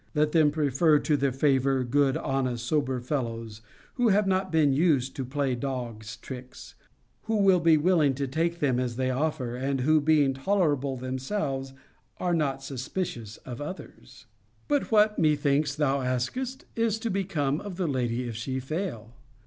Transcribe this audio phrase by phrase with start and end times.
[0.15, 3.61] Let them prefer to their favour good honest sober fellows,
[3.97, 6.73] who have not been used to play dog's tricks:
[7.25, 11.73] who will be willing to take them as they offer; and, who being tolerable themselves,
[12.17, 14.25] are not suspicious of others.'
[14.67, 19.13] But what, methinks thou askest, is to become of the lady if she fail?